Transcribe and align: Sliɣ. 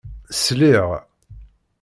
Sliɣ. 0.43 0.89